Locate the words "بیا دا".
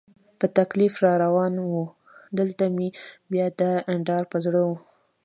3.31-3.71